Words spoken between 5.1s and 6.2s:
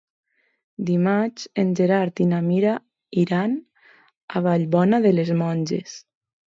les Monges.